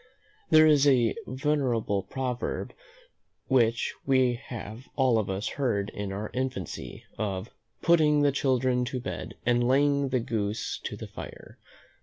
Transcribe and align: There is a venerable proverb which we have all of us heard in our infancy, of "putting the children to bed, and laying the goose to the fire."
There 0.49 0.65
is 0.65 0.87
a 0.87 1.13
venerable 1.27 2.01
proverb 2.01 2.73
which 3.45 3.93
we 4.03 4.33
have 4.45 4.87
all 4.95 5.19
of 5.19 5.29
us 5.29 5.47
heard 5.47 5.91
in 5.91 6.11
our 6.11 6.31
infancy, 6.33 7.03
of 7.19 7.51
"putting 7.83 8.23
the 8.23 8.31
children 8.31 8.83
to 8.85 8.99
bed, 8.99 9.35
and 9.45 9.63
laying 9.63 10.09
the 10.09 10.19
goose 10.19 10.79
to 10.85 10.97
the 10.97 11.05
fire." 11.07 11.59